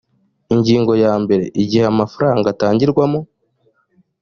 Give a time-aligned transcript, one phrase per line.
[0.53, 3.19] ingingo ya mbere igihe amafaranga atangirwamo